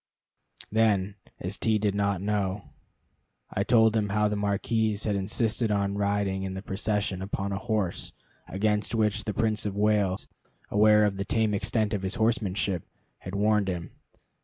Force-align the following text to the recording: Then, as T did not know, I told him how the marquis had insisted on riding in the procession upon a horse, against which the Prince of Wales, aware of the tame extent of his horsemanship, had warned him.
Then, 0.71 1.13
as 1.39 1.59
T 1.59 1.77
did 1.77 1.93
not 1.93 2.21
know, 2.23 2.71
I 3.51 3.63
told 3.63 3.95
him 3.95 4.09
how 4.09 4.27
the 4.27 4.35
marquis 4.35 4.97
had 5.03 5.15
insisted 5.15 5.69
on 5.69 5.95
riding 5.95 6.41
in 6.41 6.55
the 6.55 6.63
procession 6.63 7.21
upon 7.21 7.51
a 7.51 7.59
horse, 7.59 8.11
against 8.47 8.95
which 8.95 9.25
the 9.25 9.33
Prince 9.35 9.63
of 9.67 9.75
Wales, 9.77 10.27
aware 10.71 11.05
of 11.05 11.17
the 11.17 11.25
tame 11.25 11.53
extent 11.53 11.93
of 11.93 12.01
his 12.01 12.15
horsemanship, 12.15 12.81
had 13.19 13.35
warned 13.35 13.67
him. 13.67 13.91